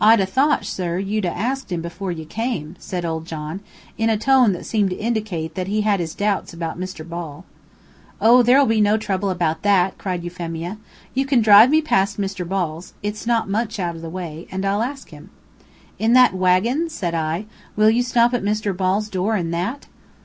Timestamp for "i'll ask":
14.64-15.10